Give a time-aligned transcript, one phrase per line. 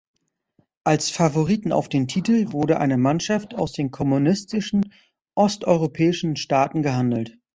[0.83, 4.91] Als Favoriten auf den Titel wurde eine Mannschaft aus den kommunistischen
[5.35, 7.37] Osteuropäischen Staaten gehandelt.